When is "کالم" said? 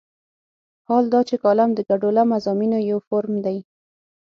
1.43-1.69